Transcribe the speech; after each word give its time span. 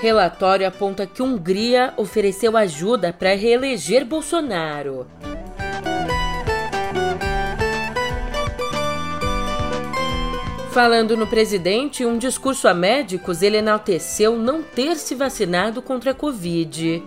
Relatório 0.00 0.68
aponta 0.68 1.06
que 1.06 1.22
Hungria 1.22 1.94
ofereceu 1.96 2.56
ajuda 2.56 3.12
para 3.12 3.34
reeleger 3.34 4.04
Bolsonaro. 4.04 5.06
Falando 10.70 11.16
no 11.16 11.26
presidente, 11.26 12.04
um 12.04 12.18
discurso 12.18 12.68
a 12.68 12.74
médicos, 12.74 13.40
ele 13.40 13.56
enalteceu 13.56 14.36
não 14.36 14.62
ter 14.62 14.96
se 14.96 15.14
vacinado 15.14 15.80
contra 15.80 16.10
a 16.10 16.14
Covid. 16.14 17.02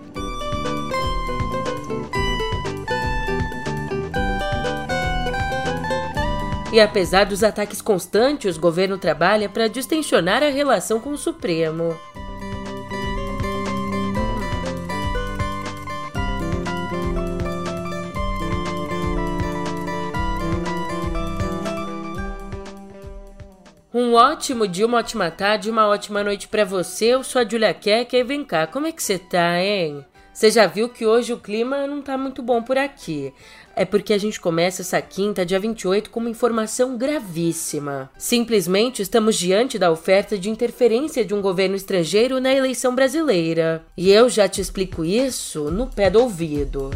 E 6.73 6.81
apesar 6.81 7.25
dos 7.27 7.43
ataques 7.43 7.81
constantes, 7.81 8.57
o 8.57 8.59
governo 8.59 8.97
trabalha 8.97 9.47
para 9.47 9.67
distensionar 9.67 10.41
a 10.41 10.49
relação 10.49 10.99
com 10.99 11.11
o 11.11 11.17
Supremo. 11.17 11.95
Um 23.91 24.13
ótimo 24.13 24.67
dia, 24.67 24.85
uma 24.85 24.99
ótima 24.99 25.31
tarde, 25.31 25.71
uma 25.71 25.87
ótima 25.87 26.23
noite 26.23 26.47
para 26.47 26.63
você. 26.63 27.05
Eu 27.05 27.23
sou 27.23 27.41
a 27.41 27.47
Julia 27.47 27.73
Kek 27.73 28.15
e 28.15 28.23
vem 28.23 28.45
cá, 28.45 28.67
como 28.67 28.85
é 28.85 28.91
que 28.91 29.01
você 29.01 29.17
tá, 29.17 29.59
hein? 29.59 30.05
Você 30.31 30.51
já 30.51 30.67
viu 30.67 30.89
que 30.89 31.07
hoje 31.07 31.33
o 31.33 31.39
clima 31.39 31.87
não 31.87 31.99
tá 31.99 32.15
muito 32.15 32.43
bom 32.43 32.61
por 32.61 32.77
aqui. 32.77 33.33
É 33.75 33.85
porque 33.85 34.13
a 34.13 34.17
gente 34.19 34.39
começa 34.39 34.83
essa 34.83 35.01
quinta, 35.01 35.43
dia 35.43 35.59
28, 35.59 36.11
com 36.11 36.19
uma 36.19 36.29
informação 36.29 36.97
gravíssima. 36.97 38.11
Simplesmente 38.15 39.01
estamos 39.01 39.35
diante 39.35 39.79
da 39.79 39.91
oferta 39.91 40.37
de 40.37 40.51
interferência 40.51 41.25
de 41.25 41.33
um 41.33 41.41
governo 41.41 41.75
estrangeiro 41.75 42.39
na 42.39 42.53
eleição 42.53 42.93
brasileira. 42.93 43.83
E 43.97 44.11
eu 44.11 44.29
já 44.29 44.47
te 44.47 44.61
explico 44.61 45.03
isso 45.03 45.71
no 45.71 45.87
pé 45.87 46.11
do 46.11 46.21
ouvido. 46.21 46.91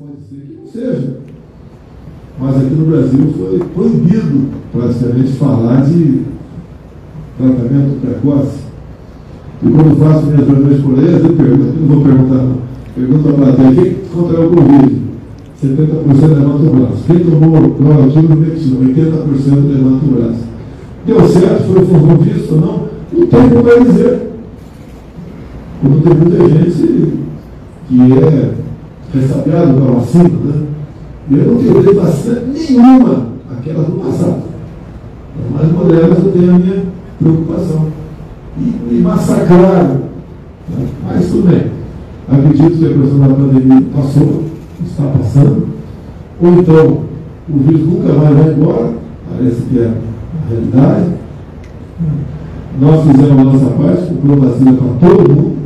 Seja 0.71 1.36
mas 2.39 2.55
aqui 2.57 2.75
no 2.75 2.85
Brasil 2.85 3.33
foi 3.37 3.59
proibido 3.73 4.49
praticamente 4.71 5.31
falar 5.33 5.81
de 5.85 6.21
tratamento 7.37 8.01
precoce. 8.01 8.67
E 9.63 9.69
quando 9.69 9.99
faço 9.99 10.27
minhas 10.27 10.47
reuniões 10.47 10.81
com 10.81 10.91
eles, 10.93 11.23
eu 11.23 11.33
pergunto, 11.33 11.79
não 11.79 11.87
vou 11.87 12.03
perguntar 12.03 12.43
não, 12.43 12.57
pergunto 12.95 13.29
a 13.29 13.33
plateia, 13.33 13.71
quem 13.73 13.95
contraiu 14.13 14.47
o 14.47 14.55
Covid? 14.55 15.07
70% 15.63 16.27
levanta 16.27 16.63
o 16.63 16.75
braço. 16.75 17.03
Quem 17.07 17.19
tomou 17.19 17.71
cloroquina 17.71 18.35
Mexicano? 18.35 18.93
80% 18.93 19.67
levanta 19.67 20.05
o 20.05 20.09
braço. 20.09 20.43
Deu 21.05 21.27
certo, 21.27 21.73
foi 21.73 21.85
função 21.85 22.17
visto 22.17 22.53
ou 22.53 22.61
não? 22.61 22.87
Não 23.13 23.27
tem 23.27 23.49
como 23.49 23.85
dizer. 23.85 24.29
Quando 25.81 26.03
tem 26.03 26.13
muita 26.13 26.49
gente 26.49 27.13
que 27.87 28.13
é 28.13 28.53
ressabiado 29.13 29.73
com 29.73 29.87
a 29.87 29.91
vacina, 29.99 30.23
né? 30.23 30.63
Eu 31.29 31.45
não 31.45 31.57
tirei 31.57 31.93
vacina 31.93 32.41
nenhuma, 32.53 33.27
aquela 33.51 33.83
do 33.83 33.99
passado. 33.99 34.43
As 35.45 35.51
mais 35.51 35.71
modernas 35.73 36.23
eu 36.23 36.31
tenho 36.31 36.55
a 36.55 36.59
minha 36.59 36.83
preocupação. 37.19 37.87
E 38.57 38.61
me 38.61 39.01
massacraram. 39.01 40.01
Mas 41.05 41.27
tudo 41.27 41.49
bem. 41.49 41.71
Acredito 42.29 42.77
que 42.77 42.85
a 42.85 42.93
questão 42.93 43.19
da 43.19 43.27
pandemia 43.27 43.83
passou, 43.93 44.43
está 44.85 45.03
passando. 45.03 45.67
Ou 46.41 46.49
então 46.53 47.07
o 47.49 47.57
vírus 47.59 47.87
nunca 47.87 48.13
mais 48.13 48.37
vai 48.37 48.53
embora, 48.53 48.93
parece 49.29 49.61
que 49.61 49.79
é 49.79 49.85
a 49.85 50.49
realidade. 50.49 51.09
Nós 52.79 53.05
fizemos 53.05 53.31
a 53.31 53.43
nossa 53.43 53.65
parte, 53.71 54.13
comprou 54.13 54.37
vacina 54.37 54.73
para 54.73 55.09
todo 55.09 55.29
mundo, 55.29 55.57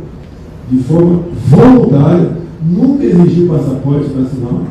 de 0.70 0.78
forma 0.78 1.20
voluntária, 1.48 2.30
nunca 2.64 3.04
exigiu 3.04 3.48
passaporte 3.48 4.08
vacinal. 4.08 4.62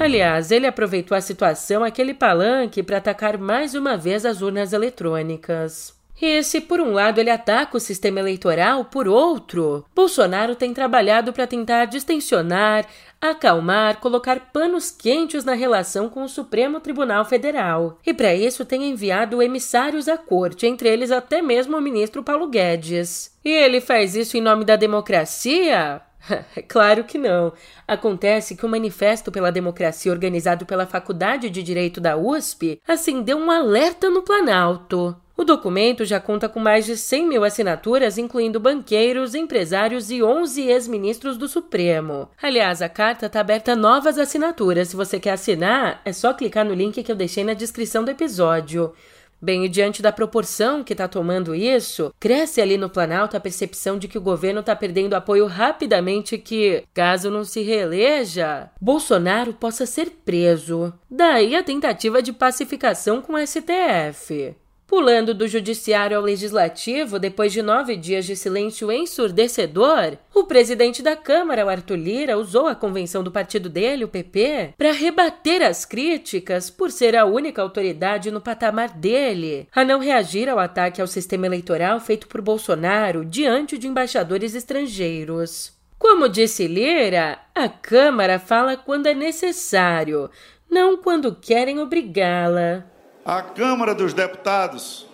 Aliás, 0.00 0.52
ele 0.52 0.66
aproveitou 0.66 1.16
a 1.16 1.20
situação, 1.20 1.82
aquele 1.82 2.14
palanque, 2.14 2.82
para 2.82 2.98
atacar 2.98 3.36
mais 3.36 3.74
uma 3.74 3.96
vez 3.96 4.24
as 4.24 4.40
urnas 4.40 4.72
eletrônicas. 4.72 5.98
E 6.20 6.42
se 6.42 6.60
por 6.60 6.80
um 6.80 6.92
lado 6.92 7.20
ele 7.20 7.30
ataca 7.30 7.76
o 7.76 7.80
sistema 7.80 8.18
eleitoral, 8.18 8.84
por 8.84 9.06
outro, 9.06 9.84
Bolsonaro 9.94 10.56
tem 10.56 10.74
trabalhado 10.74 11.32
para 11.32 11.46
tentar 11.46 11.84
distensionar, 11.84 12.86
acalmar, 13.20 14.00
colocar 14.00 14.50
panos 14.52 14.90
quentes 14.90 15.44
na 15.44 15.54
relação 15.54 16.08
com 16.08 16.24
o 16.24 16.28
Supremo 16.28 16.80
Tribunal 16.80 17.24
Federal. 17.24 17.98
E 18.04 18.12
para 18.12 18.34
isso 18.34 18.64
tem 18.64 18.90
enviado 18.90 19.42
emissários 19.42 20.08
à 20.08 20.16
corte, 20.18 20.66
entre 20.66 20.88
eles 20.88 21.12
até 21.12 21.40
mesmo 21.40 21.76
o 21.76 21.80
ministro 21.80 22.22
Paulo 22.22 22.48
Guedes. 22.48 23.36
E 23.44 23.50
ele 23.50 23.80
faz 23.80 24.16
isso 24.16 24.36
em 24.36 24.40
nome 24.40 24.64
da 24.64 24.74
democracia? 24.74 26.02
claro 26.68 27.04
que 27.04 27.18
não. 27.18 27.52
Acontece 27.86 28.56
que 28.56 28.66
o 28.66 28.68
Manifesto 28.68 29.32
pela 29.32 29.52
Democracia, 29.52 30.12
organizado 30.12 30.66
pela 30.66 30.86
Faculdade 30.86 31.50
de 31.50 31.62
Direito 31.62 32.00
da 32.00 32.16
USP, 32.16 32.80
acendeu 32.86 33.38
um 33.38 33.50
alerta 33.50 34.10
no 34.10 34.22
Planalto. 34.22 35.16
O 35.36 35.44
documento 35.44 36.04
já 36.04 36.18
conta 36.18 36.48
com 36.48 36.58
mais 36.58 36.84
de 36.84 36.96
100 36.96 37.28
mil 37.28 37.44
assinaturas, 37.44 38.18
incluindo 38.18 38.58
banqueiros, 38.58 39.36
empresários 39.36 40.10
e 40.10 40.20
11 40.20 40.62
ex-ministros 40.62 41.36
do 41.36 41.46
Supremo. 41.46 42.28
Aliás, 42.42 42.82
a 42.82 42.88
carta 42.88 43.26
está 43.26 43.38
aberta 43.38 43.72
a 43.72 43.76
novas 43.76 44.18
assinaturas. 44.18 44.88
Se 44.88 44.96
você 44.96 45.20
quer 45.20 45.30
assinar, 45.30 46.02
é 46.04 46.12
só 46.12 46.34
clicar 46.34 46.64
no 46.64 46.74
link 46.74 47.00
que 47.04 47.12
eu 47.12 47.14
deixei 47.14 47.44
na 47.44 47.54
descrição 47.54 48.02
do 48.02 48.10
episódio. 48.10 48.92
Bem, 49.40 49.64
e 49.64 49.68
diante 49.68 50.02
da 50.02 50.10
proporção 50.10 50.82
que 50.82 50.92
está 50.92 51.06
tomando 51.06 51.54
isso, 51.54 52.12
cresce 52.18 52.60
ali 52.60 52.76
no 52.76 52.90
Planalto 52.90 53.36
a 53.36 53.40
percepção 53.40 53.96
de 53.96 54.08
que 54.08 54.18
o 54.18 54.22
governo 54.22 54.60
está 54.60 54.74
perdendo 54.74 55.14
apoio 55.14 55.46
rapidamente 55.46 56.36
que, 56.36 56.84
caso 56.92 57.30
não 57.30 57.44
se 57.44 57.62
reeleja, 57.62 58.70
Bolsonaro 58.80 59.52
possa 59.52 59.86
ser 59.86 60.10
preso. 60.24 60.92
Daí 61.08 61.54
a 61.54 61.62
tentativa 61.62 62.20
de 62.20 62.32
pacificação 62.32 63.22
com 63.22 63.34
o 63.34 63.46
STF. 63.46 64.56
Pulando 64.88 65.34
do 65.34 65.46
judiciário 65.46 66.16
ao 66.16 66.22
legislativo, 66.22 67.18
depois 67.18 67.52
de 67.52 67.60
nove 67.60 67.94
dias 67.94 68.24
de 68.24 68.34
silêncio 68.34 68.90
ensurdecedor, 68.90 70.16
o 70.34 70.44
presidente 70.44 71.02
da 71.02 71.14
Câmara, 71.14 71.66
o 71.66 71.68
Arthur 71.68 71.96
Lira, 71.96 72.38
usou 72.38 72.66
a 72.66 72.74
convenção 72.74 73.22
do 73.22 73.30
partido 73.30 73.68
dele, 73.68 74.04
o 74.04 74.08
PP, 74.08 74.72
para 74.78 74.90
rebater 74.90 75.60
as 75.60 75.84
críticas 75.84 76.70
por 76.70 76.90
ser 76.90 77.14
a 77.14 77.26
única 77.26 77.60
autoridade 77.60 78.30
no 78.30 78.40
patamar 78.40 78.88
dele 78.96 79.68
a 79.74 79.84
não 79.84 80.00
reagir 80.00 80.48
ao 80.48 80.58
ataque 80.58 81.02
ao 81.02 81.06
sistema 81.06 81.44
eleitoral 81.44 82.00
feito 82.00 82.26
por 82.26 82.40
Bolsonaro 82.40 83.26
diante 83.26 83.76
de 83.76 83.86
embaixadores 83.86 84.54
estrangeiros. 84.54 85.70
Como 85.98 86.30
disse 86.30 86.66
Lira, 86.66 87.38
a 87.54 87.68
Câmara 87.68 88.38
fala 88.38 88.74
quando 88.74 89.06
é 89.06 89.12
necessário, 89.12 90.30
não 90.70 90.96
quando 90.96 91.34
querem 91.34 91.78
obrigá-la. 91.78 92.86
A 93.28 93.42
Câmara 93.42 93.94
dos 93.94 94.14
Deputados 94.14 95.06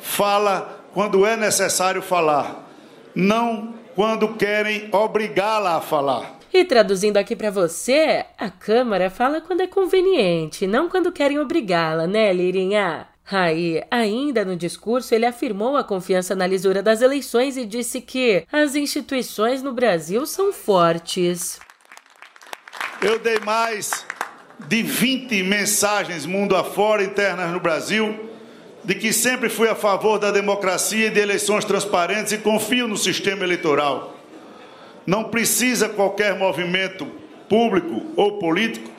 fala 0.00 0.84
quando 0.92 1.24
é 1.24 1.36
necessário 1.36 2.02
falar, 2.02 2.68
não 3.14 3.74
quando 3.94 4.34
querem 4.34 4.88
obrigá-la 4.90 5.76
a 5.76 5.80
falar. 5.80 6.36
E 6.52 6.64
traduzindo 6.64 7.16
aqui 7.16 7.36
para 7.36 7.48
você, 7.48 8.26
a 8.36 8.50
Câmara 8.50 9.08
fala 9.08 9.40
quando 9.40 9.60
é 9.60 9.68
conveniente, 9.68 10.66
não 10.66 10.88
quando 10.88 11.12
querem 11.12 11.38
obrigá-la, 11.38 12.08
né, 12.08 12.32
Lirinha? 12.32 13.06
Aí, 13.30 13.80
ainda 13.88 14.44
no 14.44 14.56
discurso, 14.56 15.14
ele 15.14 15.24
afirmou 15.24 15.76
a 15.76 15.84
confiança 15.84 16.34
na 16.34 16.48
lisura 16.48 16.82
das 16.82 17.00
eleições 17.00 17.56
e 17.56 17.64
disse 17.64 18.00
que 18.00 18.44
as 18.50 18.74
instituições 18.74 19.62
no 19.62 19.72
Brasil 19.72 20.26
são 20.26 20.52
fortes. 20.52 21.60
Eu 23.00 23.16
dei 23.20 23.38
mais 23.38 24.04
de 24.68 24.82
20 24.82 25.42
mensagens 25.42 26.26
mundo 26.26 26.56
afora, 26.56 27.02
internas 27.02 27.50
no 27.50 27.60
Brasil, 27.60 28.30
de 28.84 28.94
que 28.94 29.12
sempre 29.12 29.48
fui 29.48 29.68
a 29.68 29.74
favor 29.74 30.18
da 30.18 30.30
democracia 30.30 31.06
e 31.06 31.10
de 31.10 31.20
eleições 31.20 31.64
transparentes 31.64 32.32
e 32.32 32.38
confio 32.38 32.88
no 32.88 32.96
sistema 32.96 33.44
eleitoral. 33.44 34.16
Não 35.06 35.24
precisa 35.24 35.88
qualquer 35.88 36.38
movimento 36.38 37.06
público 37.48 38.06
ou 38.16 38.38
político 38.38 38.90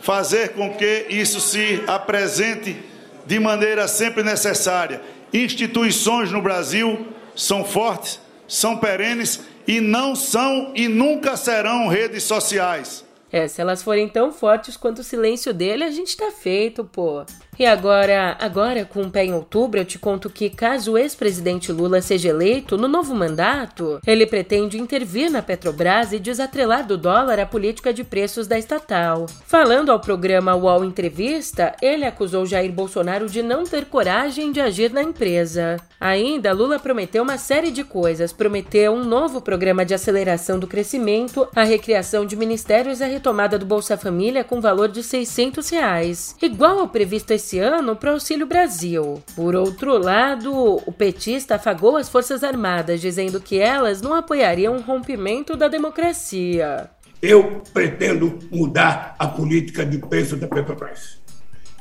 fazer 0.00 0.50
com 0.50 0.74
que 0.74 1.06
isso 1.08 1.40
se 1.40 1.82
apresente 1.86 2.76
de 3.24 3.38
maneira 3.38 3.86
sempre 3.86 4.22
necessária. 4.22 5.00
Instituições 5.32 6.30
no 6.32 6.42
Brasil 6.42 7.06
são 7.36 7.64
fortes, 7.64 8.20
são 8.48 8.76
perenes 8.76 9.40
e 9.66 9.80
não 9.80 10.16
são 10.16 10.72
e 10.74 10.88
nunca 10.88 11.36
serão 11.36 11.86
redes 11.86 12.24
sociais. 12.24 13.04
É, 13.32 13.48
se 13.48 13.60
elas 13.62 13.82
forem 13.82 14.08
tão 14.08 14.30
fortes 14.30 14.76
quanto 14.76 14.98
o 14.98 15.04
silêncio 15.04 15.54
dele, 15.54 15.82
a 15.82 15.90
gente 15.90 16.16
tá 16.16 16.30
feito, 16.30 16.84
pô. 16.84 17.24
E 17.58 17.66
agora, 17.66 18.36
agora 18.40 18.84
com 18.84 19.02
o 19.02 19.10
pé 19.10 19.24
em 19.24 19.34
outubro, 19.34 19.78
eu 19.78 19.84
te 19.84 19.98
conto 19.98 20.30
que 20.30 20.50
caso 20.50 20.92
o 20.92 20.98
ex-presidente 20.98 21.70
Lula 21.70 22.00
seja 22.00 22.30
eleito 22.30 22.76
no 22.76 22.88
novo 22.88 23.14
mandato, 23.14 24.00
ele 24.06 24.26
pretende 24.26 24.78
intervir 24.78 25.30
na 25.30 25.42
Petrobras 25.42 26.12
e 26.12 26.18
desatrelar 26.18 26.86
do 26.86 26.96
dólar 26.96 27.38
a 27.38 27.46
política 27.46 27.92
de 27.92 28.04
preços 28.04 28.46
da 28.46 28.58
estatal. 28.58 29.26
Falando 29.46 29.92
ao 29.92 30.00
programa 30.00 30.56
UOL 30.56 30.84
Entrevista, 30.84 31.74
ele 31.80 32.04
acusou 32.04 32.46
Jair 32.46 32.72
Bolsonaro 32.72 33.28
de 33.28 33.42
não 33.42 33.64
ter 33.64 33.84
coragem 33.84 34.50
de 34.50 34.60
agir 34.60 34.90
na 34.90 35.02
empresa. 35.02 35.76
Ainda, 36.02 36.52
Lula 36.52 36.80
prometeu 36.80 37.22
uma 37.22 37.38
série 37.38 37.70
de 37.70 37.84
coisas. 37.84 38.32
Prometeu 38.32 38.92
um 38.92 39.04
novo 39.04 39.40
programa 39.40 39.84
de 39.84 39.94
aceleração 39.94 40.58
do 40.58 40.66
crescimento, 40.66 41.46
a 41.54 41.62
recriação 41.62 42.26
de 42.26 42.34
ministérios 42.34 42.98
e 42.98 43.04
a 43.04 43.06
retomada 43.06 43.56
do 43.56 43.64
Bolsa 43.64 43.96
Família 43.96 44.42
com 44.42 44.60
valor 44.60 44.88
de 44.88 45.00
600 45.00 45.70
reais, 45.70 46.34
igual 46.42 46.80
ao 46.80 46.88
previsto 46.88 47.30
esse 47.30 47.60
ano 47.60 47.94
para 47.94 48.10
o 48.10 48.14
Auxílio 48.14 48.48
Brasil. 48.48 49.22
Por 49.36 49.54
outro 49.54 49.96
lado, 49.96 50.52
o 50.84 50.90
petista 50.90 51.54
afagou 51.54 51.96
as 51.96 52.08
Forças 52.08 52.42
Armadas, 52.42 53.00
dizendo 53.00 53.40
que 53.40 53.60
elas 53.60 54.02
não 54.02 54.12
apoiariam 54.12 54.74
um 54.74 54.80
rompimento 54.80 55.56
da 55.56 55.68
democracia. 55.68 56.90
Eu 57.22 57.62
pretendo 57.72 58.40
mudar 58.50 59.14
a 59.20 59.28
política 59.28 59.86
de 59.86 59.98
preço 59.98 60.34
da 60.34 60.48
Petrobras. 60.48 61.22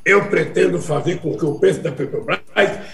Eu 0.06 0.30
pretendo 0.30 0.80
fazer 0.80 1.20
com 1.20 1.36
que 1.36 1.44
o 1.44 1.58
preço 1.58 1.80
da 1.80 1.92
Petrobras 1.92 2.41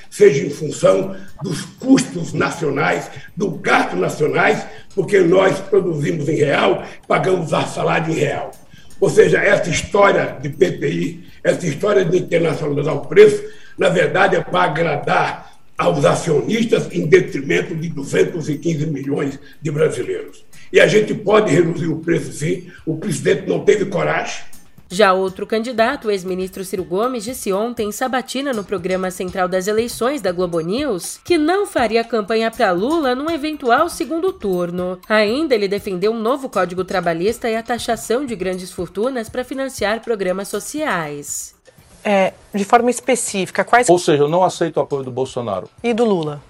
seja 0.10 0.46
em 0.46 0.50
função 0.50 1.16
dos 1.44 1.62
custos 1.80 2.34
nacionais, 2.34 3.10
do 3.36 3.52
gasto 3.52 3.96
nacionais, 3.96 4.66
porque 4.96 5.20
nós 5.20 5.60
produzimos 5.60 6.28
em 6.28 6.36
real, 6.36 6.84
pagamos 7.08 7.54
a 7.54 7.66
salário 7.66 8.14
em 8.14 8.18
real. 8.18 8.52
Ou 9.00 9.10
seja, 9.10 9.38
essa 9.38 9.70
história 9.70 10.38
de 10.42 10.50
PPI, 10.50 11.24
essa 11.44 11.66
história 11.68 12.04
de 12.04 12.18
internacionalizar 12.18 12.96
o 12.96 13.06
preço, 13.06 13.44
na 13.78 13.90
verdade 13.90 14.36
é 14.36 14.42
para 14.42 14.64
agradar 14.64 15.58
aos 15.78 16.04
acionistas 16.04 16.92
em 16.92 17.06
detrimento 17.06 17.76
de 17.76 17.90
215 17.90 18.88
milhões 18.88 19.40
de 19.62 19.70
brasileiros. 19.70 20.44
E 20.74 20.80
a 20.80 20.88
gente 20.88 21.14
pode 21.14 21.54
reduzir 21.54 21.88
o 21.88 22.00
preço 22.00 22.32
sim, 22.34 22.68
o 22.86 22.98
presidente 22.98 23.48
não 23.48 23.64
teve 23.64 23.86
coragem, 23.86 24.44
já 24.90 25.14
outro 25.14 25.46
candidato, 25.46 26.08
o 26.08 26.12
ex-ministro 26.12 26.64
Ciro 26.64 26.84
Gomes, 26.84 27.24
disse 27.24 27.52
ontem 27.52 27.90
em 27.90 27.92
sabatina 27.92 28.54
no 28.54 28.64
programa 28.64 29.12
central 29.12 29.48
das 29.48 29.68
eleições 29.68 30.22
da 30.22 30.32
Globo 30.32 30.60
News 30.60 31.20
que 31.24 31.38
não 31.38 31.68
faria 31.68 32.04
campanha 32.04 32.50
para 32.50 32.72
Lula 32.72 33.14
num 33.14 33.30
eventual 33.30 33.90
segundo 33.90 34.32
turno. 34.32 35.00
Ainda 35.10 35.54
ele 35.54 35.68
defendeu 35.68 36.12
um 36.12 36.20
novo 36.20 36.50
Código 36.50 36.84
Trabalhista 36.84 37.50
e 37.50 37.56
a 37.56 37.64
taxação 37.64 38.26
de 38.26 38.36
grandes 38.36 38.72
fortunas 38.72 39.30
para 39.30 39.44
financiar 39.44 40.02
programas 40.02 40.48
sociais. 40.48 41.56
É, 42.04 42.34
de 42.54 42.64
forma 42.64 42.90
específica, 42.90 43.66
quais. 43.66 43.90
Ou 43.90 44.00
seja, 44.00 44.24
eu 44.24 44.30
não 44.30 44.44
aceito 44.44 44.78
o 44.78 44.80
apoio 44.80 45.04
do 45.04 45.12
Bolsonaro. 45.12 45.70
E 45.84 45.94
do 45.94 46.06
Lula? 46.06 46.42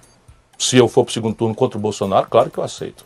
Se 0.58 0.76
eu 0.76 0.88
for 0.88 1.04
para 1.04 1.12
o 1.12 1.14
segundo 1.14 1.36
turno 1.36 1.54
contra 1.54 1.78
o 1.78 1.82
Bolsonaro, 1.82 2.28
claro 2.28 2.50
que 2.50 2.58
eu 2.58 2.64
aceito. 2.64 3.04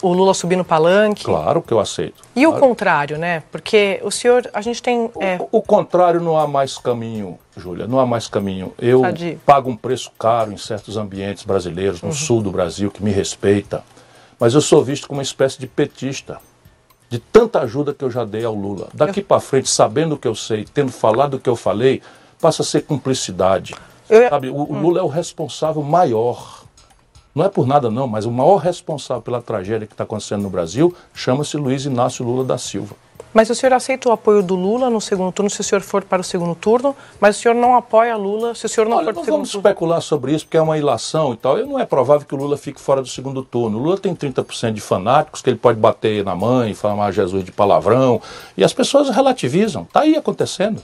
O 0.00 0.12
Lula 0.12 0.32
subir 0.32 0.54
no 0.54 0.64
palanque? 0.64 1.24
Claro 1.24 1.60
que 1.60 1.72
eu 1.72 1.80
aceito. 1.80 2.22
E 2.36 2.44
claro. 2.44 2.56
o 2.56 2.60
contrário, 2.60 3.18
né? 3.18 3.42
Porque 3.50 4.00
o 4.04 4.12
senhor, 4.12 4.48
a 4.54 4.60
gente 4.60 4.80
tem. 4.80 5.10
É... 5.18 5.36
O, 5.40 5.58
o, 5.58 5.62
contrário 5.62 6.20
não 6.20 6.38
há 6.38 6.46
mais 6.46 6.78
caminho, 6.78 7.36
Júlia, 7.56 7.88
não 7.88 7.98
há 7.98 8.06
mais 8.06 8.28
caminho. 8.28 8.72
Eu 8.78 9.00
Sadio. 9.00 9.40
pago 9.44 9.68
um 9.68 9.76
preço 9.76 10.12
caro 10.16 10.52
em 10.52 10.56
certos 10.56 10.96
ambientes 10.96 11.42
brasileiros, 11.42 12.00
no 12.00 12.08
uhum. 12.08 12.14
sul 12.14 12.40
do 12.40 12.52
Brasil, 12.52 12.92
que 12.92 13.02
me 13.02 13.10
respeita, 13.10 13.82
mas 14.38 14.54
eu 14.54 14.60
sou 14.60 14.84
visto 14.84 15.08
como 15.08 15.18
uma 15.18 15.24
espécie 15.24 15.58
de 15.58 15.66
petista. 15.66 16.38
De 17.10 17.18
tanta 17.18 17.60
ajuda 17.60 17.92
que 17.92 18.04
eu 18.04 18.10
já 18.10 18.24
dei 18.24 18.44
ao 18.44 18.54
Lula. 18.54 18.88
Daqui 18.94 19.20
eu... 19.20 19.24
para 19.24 19.40
frente, 19.40 19.68
sabendo 19.68 20.14
o 20.14 20.18
que 20.18 20.26
eu 20.26 20.34
sei, 20.34 20.64
tendo 20.64 20.90
falado 20.90 21.34
o 21.34 21.38
que 21.38 21.48
eu 21.48 21.54
falei, 21.54 22.02
passa 22.40 22.62
a 22.62 22.64
ser 22.64 22.82
cumplicidade. 22.82 23.74
Eu... 24.08 24.28
Sabe, 24.30 24.48
o, 24.48 24.54
o 24.54 24.72
hum. 24.72 24.80
Lula 24.80 25.00
é 25.00 25.02
o 25.02 25.08
responsável 25.08 25.82
maior 25.82 26.63
não 27.34 27.44
é 27.44 27.48
por 27.48 27.66
nada 27.66 27.90
não, 27.90 28.06
mas 28.06 28.26
o 28.26 28.30
maior 28.30 28.58
responsável 28.58 29.22
pela 29.22 29.42
tragédia 29.42 29.86
que 29.86 29.94
está 29.94 30.04
acontecendo 30.04 30.42
no 30.42 30.50
Brasil 30.50 30.94
chama-se 31.12 31.56
Luiz 31.56 31.84
Inácio 31.84 32.24
Lula 32.24 32.44
da 32.44 32.56
Silva. 32.56 32.94
Mas 33.34 33.50
o 33.50 33.54
senhor 33.56 33.72
aceita 33.72 34.08
o 34.08 34.12
apoio 34.12 34.44
do 34.44 34.54
Lula 34.54 34.88
no 34.88 35.00
segundo 35.00 35.32
turno, 35.32 35.50
se 35.50 35.60
o 35.60 35.64
senhor 35.64 35.80
for 35.80 36.04
para 36.04 36.20
o 36.20 36.24
segundo 36.24 36.54
turno, 36.54 36.94
mas 37.18 37.36
o 37.36 37.40
senhor 37.40 37.54
não 37.56 37.74
apoia 37.74 38.16
Lula 38.16 38.54
se 38.54 38.66
o 38.66 38.68
senhor 38.68 38.88
não 38.88 38.98
Olha, 38.98 39.06
for 39.06 39.14
para 39.14 39.22
o 39.22 39.24
segundo 39.24 39.38
vamos 39.38 39.50
turno? 39.50 39.68
especular 39.68 40.00
sobre 40.00 40.32
isso, 40.32 40.44
porque 40.44 40.56
é 40.56 40.62
uma 40.62 40.78
ilação 40.78 41.32
e 41.32 41.36
tal. 41.36 41.58
E 41.58 41.64
não 41.64 41.76
é 41.76 41.84
provável 41.84 42.24
que 42.24 42.32
o 42.32 42.38
Lula 42.38 42.56
fique 42.56 42.80
fora 42.80 43.02
do 43.02 43.08
segundo 43.08 43.42
turno. 43.42 43.78
O 43.78 43.82
Lula 43.82 43.98
tem 43.98 44.14
30% 44.14 44.72
de 44.72 44.80
fanáticos, 44.80 45.42
que 45.42 45.50
ele 45.50 45.58
pode 45.58 45.80
bater 45.80 46.24
na 46.24 46.36
mãe, 46.36 46.74
falar 46.74 47.10
Jesus 47.10 47.42
de 47.44 47.50
palavrão, 47.50 48.22
e 48.56 48.62
as 48.62 48.72
pessoas 48.72 49.10
relativizam. 49.10 49.82
Está 49.82 50.02
aí 50.02 50.14
acontecendo 50.14 50.80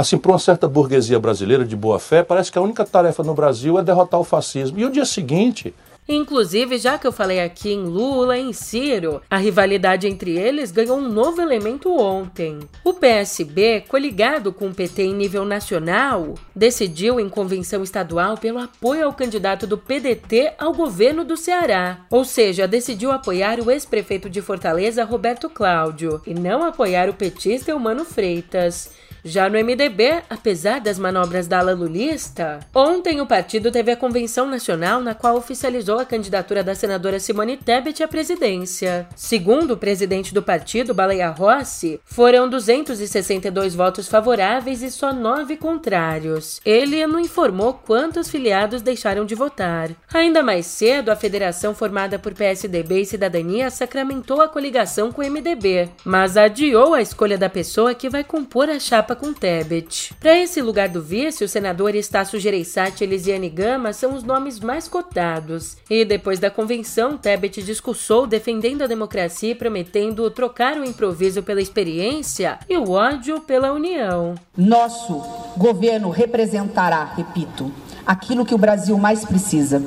assim, 0.00 0.18
para 0.18 0.32
uma 0.32 0.38
certa 0.38 0.66
burguesia 0.66 1.18
brasileira 1.18 1.64
de 1.64 1.76
boa 1.76 1.98
fé, 1.98 2.22
parece 2.22 2.50
que 2.50 2.58
a 2.58 2.62
única 2.62 2.84
tarefa 2.84 3.22
no 3.22 3.34
Brasil 3.34 3.78
é 3.78 3.82
derrotar 3.82 4.18
o 4.18 4.24
fascismo. 4.24 4.78
E 4.78 4.84
o 4.84 4.90
dia 4.90 5.04
seguinte, 5.04 5.74
Inclusive, 6.08 6.76
já 6.76 6.98
que 6.98 7.06
eu 7.06 7.12
falei 7.12 7.40
aqui 7.40 7.72
em 7.72 7.84
Lula 7.84 8.36
e 8.36 8.42
em 8.42 8.52
Ciro, 8.52 9.22
a 9.30 9.36
rivalidade 9.36 10.08
entre 10.08 10.36
eles 10.36 10.72
ganhou 10.72 10.98
um 10.98 11.08
novo 11.08 11.40
elemento 11.40 11.96
ontem. 11.96 12.58
O 12.82 12.92
PSB, 12.92 13.84
coligado 13.86 14.52
com 14.52 14.68
o 14.68 14.74
PT 14.74 15.04
em 15.04 15.14
nível 15.14 15.44
nacional, 15.44 16.34
decidiu 16.54 17.20
em 17.20 17.28
convenção 17.28 17.84
estadual 17.84 18.36
pelo 18.36 18.58
apoio 18.58 19.06
ao 19.06 19.12
candidato 19.12 19.68
do 19.68 19.78
PDT 19.78 20.54
ao 20.58 20.74
governo 20.74 21.24
do 21.24 21.36
Ceará. 21.36 22.00
Ou 22.10 22.24
seja, 22.24 22.66
decidiu 22.66 23.12
apoiar 23.12 23.60
o 23.60 23.70
ex-prefeito 23.70 24.28
de 24.28 24.42
Fortaleza, 24.42 25.04
Roberto 25.04 25.48
Cláudio, 25.48 26.20
e 26.26 26.34
não 26.34 26.64
apoiar 26.64 27.08
o 27.08 27.14
petista 27.14 27.70
Eumano 27.70 28.04
Freitas. 28.04 28.90
Já 29.24 29.48
no 29.48 29.58
MDB, 29.58 30.22
apesar 30.30 30.80
das 30.80 30.98
manobras 30.98 31.46
da 31.46 31.58
ala 31.58 31.74
lulista, 31.74 32.60
ontem 32.74 33.20
o 33.20 33.26
partido 33.26 33.70
teve 33.70 33.92
a 33.92 33.96
convenção 33.96 34.46
nacional 34.46 35.00
na 35.00 35.14
qual 35.14 35.36
oficializou 35.36 35.98
a 35.98 36.04
candidatura 36.04 36.62
da 36.62 36.74
senadora 36.74 37.20
Simone 37.20 37.56
Tebet 37.56 38.02
à 38.02 38.08
presidência. 38.08 39.06
Segundo 39.14 39.72
o 39.72 39.76
presidente 39.76 40.32
do 40.32 40.42
partido, 40.42 40.94
Baleia 40.94 41.28
Rossi, 41.28 42.00
foram 42.04 42.48
262 42.48 43.74
votos 43.74 44.08
favoráveis 44.08 44.82
e 44.82 44.90
só 44.90 45.12
nove 45.12 45.56
contrários. 45.56 46.60
Ele 46.64 47.06
não 47.06 47.20
informou 47.20 47.74
quantos 47.74 48.30
filiados 48.30 48.82
deixaram 48.82 49.24
de 49.24 49.34
votar. 49.34 49.90
Ainda 50.12 50.42
mais 50.42 50.66
cedo, 50.66 51.10
a 51.10 51.16
federação 51.16 51.74
formada 51.74 52.18
por 52.18 52.34
PSDB 52.34 53.02
e 53.02 53.06
Cidadania 53.06 53.70
sacramentou 53.70 54.40
a 54.40 54.48
coligação 54.48 55.12
com 55.12 55.22
o 55.22 55.30
MDB, 55.30 55.90
mas 56.04 56.36
adiou 56.36 56.94
a 56.94 57.02
escolha 57.02 57.36
da 57.36 57.48
pessoa 57.48 57.94
que 57.94 58.08
vai 58.08 58.24
compor 58.24 58.68
a 58.68 58.78
chapa 58.78 59.09
com 59.14 59.32
Tebet. 59.32 60.14
Para 60.20 60.36
esse 60.36 60.60
lugar 60.60 60.88
do 60.88 61.02
vice, 61.02 61.44
o 61.44 61.48
senador 61.48 61.94
Estácio 61.94 62.38
Gereissati 62.38 63.02
e 63.02 63.06
Elisiane 63.06 63.48
Gama 63.48 63.92
são 63.92 64.14
os 64.14 64.22
nomes 64.22 64.60
mais 64.60 64.88
cotados. 64.88 65.76
E 65.88 66.04
depois 66.04 66.38
da 66.38 66.50
convenção, 66.50 67.16
Tebet 67.16 67.62
discursou 67.62 68.26
defendendo 68.26 68.82
a 68.82 68.86
democracia 68.86 69.52
e 69.52 69.54
prometendo 69.54 70.30
trocar 70.30 70.76
o 70.76 70.84
improviso 70.84 71.42
pela 71.42 71.60
experiência 71.60 72.58
e 72.68 72.76
o 72.76 72.90
ódio 72.90 73.40
pela 73.40 73.72
união. 73.72 74.34
Nosso 74.56 75.22
governo 75.56 76.10
representará, 76.10 77.04
repito, 77.04 77.72
aquilo 78.06 78.44
que 78.44 78.54
o 78.54 78.58
Brasil 78.58 78.96
mais 78.98 79.24
precisa 79.24 79.82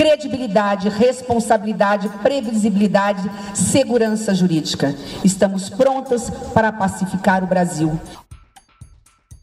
credibilidade, 0.00 0.88
responsabilidade, 0.88 2.08
previsibilidade, 2.22 3.30
segurança 3.52 4.34
jurídica. 4.34 4.94
Estamos 5.22 5.68
prontas 5.68 6.30
para 6.54 6.72
pacificar 6.72 7.44
o 7.44 7.46
Brasil. 7.46 8.00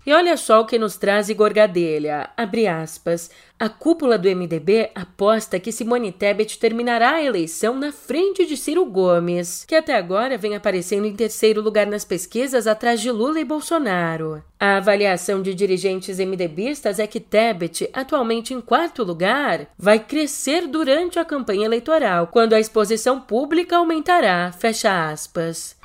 E 0.07 0.13
olha 0.13 0.37
só 0.37 0.61
o 0.61 0.65
que 0.65 0.79
nos 0.79 0.95
traz 0.95 1.27
Igor 1.27 1.53
Gadelha, 1.53 2.29
abre 2.37 2.65
aspas, 2.65 3.29
a 3.59 3.67
cúpula 3.67 4.17
do 4.17 4.29
MDB 4.29 4.89
aposta 4.95 5.59
que 5.59 5.69
Simone 5.69 6.13
Tebet 6.13 6.57
terminará 6.57 7.15
a 7.15 7.23
eleição 7.23 7.75
na 7.75 7.91
frente 7.91 8.45
de 8.45 8.55
Ciro 8.55 8.85
Gomes, 8.85 9.65
que 9.67 9.75
até 9.75 9.97
agora 9.97 10.37
vem 10.37 10.55
aparecendo 10.55 11.05
em 11.05 11.13
terceiro 11.13 11.59
lugar 11.59 11.85
nas 11.85 12.05
pesquisas 12.05 12.67
atrás 12.67 13.01
de 13.01 13.11
Lula 13.11 13.41
e 13.41 13.43
Bolsonaro. 13.43 14.41
A 14.57 14.77
avaliação 14.77 15.41
de 15.41 15.53
dirigentes 15.53 16.19
MDBistas 16.19 16.99
é 16.99 17.05
que 17.05 17.19
Tebet, 17.19 17.89
atualmente 17.91 18.53
em 18.53 18.61
quarto 18.61 19.03
lugar, 19.03 19.67
vai 19.77 19.99
crescer 19.99 20.67
durante 20.67 21.19
a 21.19 21.25
campanha 21.25 21.65
eleitoral, 21.65 22.27
quando 22.27 22.53
a 22.53 22.61
exposição 22.61 23.19
pública 23.19 23.75
aumentará, 23.75 24.53
fecha 24.53 25.11
aspas. 25.11 25.75